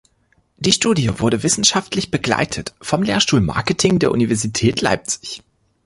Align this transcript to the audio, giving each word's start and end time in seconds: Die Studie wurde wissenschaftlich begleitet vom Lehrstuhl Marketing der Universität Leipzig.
Die 0.57 0.71
Studie 0.71 1.19
wurde 1.19 1.43
wissenschaftlich 1.43 2.09
begleitet 2.09 2.73
vom 2.81 3.03
Lehrstuhl 3.03 3.39
Marketing 3.39 3.99
der 3.99 4.09
Universität 4.11 4.81
Leipzig. 4.81 5.43